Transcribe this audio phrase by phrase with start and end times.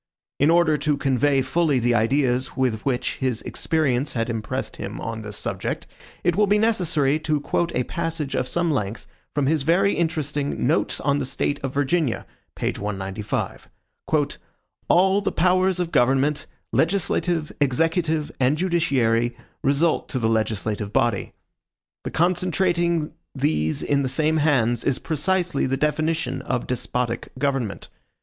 [0.39, 5.21] In order to convey fully the ideas with which his experience had impressed him on
[5.21, 5.85] this subject,
[6.23, 10.65] it will be necessary to quote a passage of some length from his very interesting
[10.65, 12.25] Notes on the State of Virginia,
[12.55, 12.71] p.
[12.73, 13.69] 195.
[14.87, 21.33] "All the powers of government, legislative, executive, and judiciary, result to the legislative body.
[22.05, 27.89] The concentrating these in the same hands, is precisely the definition of despotic government.